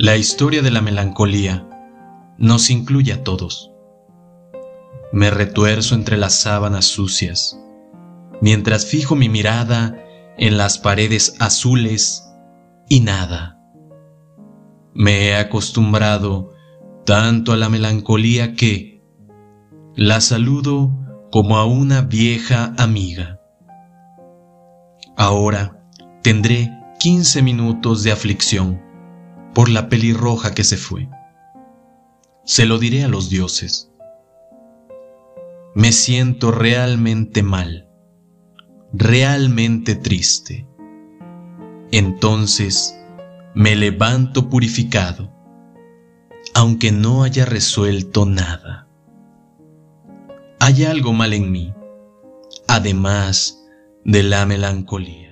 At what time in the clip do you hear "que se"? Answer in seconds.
30.54-30.76